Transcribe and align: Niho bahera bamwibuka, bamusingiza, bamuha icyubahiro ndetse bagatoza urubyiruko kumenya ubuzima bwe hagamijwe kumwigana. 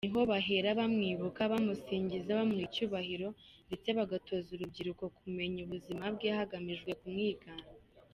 Niho 0.03 0.21
bahera 0.31 0.69
bamwibuka, 0.79 1.41
bamusingiza, 1.53 2.37
bamuha 2.37 2.63
icyubahiro 2.67 3.27
ndetse 3.67 3.89
bagatoza 3.97 4.47
urubyiruko 4.51 5.03
kumenya 5.17 5.59
ubuzima 5.65 6.03
bwe 6.15 6.29
hagamijwe 6.37 6.91
kumwigana. 7.01 7.67